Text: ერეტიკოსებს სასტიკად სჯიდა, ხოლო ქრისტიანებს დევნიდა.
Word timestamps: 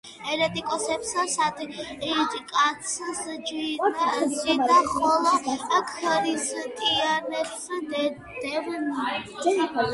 ერეტიკოსებს 0.33 1.09
სასტიკად 1.33 2.81
სჯიდა, 2.93 4.79
ხოლო 4.95 5.85
ქრისტიანებს 5.93 7.71
დევნიდა. 7.95 9.89